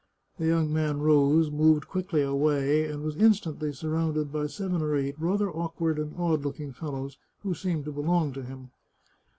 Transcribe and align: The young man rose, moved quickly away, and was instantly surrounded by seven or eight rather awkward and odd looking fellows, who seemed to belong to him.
The 0.39 0.47
young 0.47 0.73
man 0.73 0.99
rose, 1.03 1.51
moved 1.51 1.87
quickly 1.87 2.23
away, 2.23 2.85
and 2.91 3.03
was 3.03 3.15
instantly 3.17 3.71
surrounded 3.71 4.31
by 4.31 4.47
seven 4.47 4.81
or 4.81 4.95
eight 4.95 5.13
rather 5.19 5.51
awkward 5.51 5.99
and 5.99 6.15
odd 6.17 6.43
looking 6.43 6.73
fellows, 6.73 7.19
who 7.43 7.53
seemed 7.53 7.85
to 7.85 7.91
belong 7.91 8.33
to 8.33 8.41
him. 8.41 8.71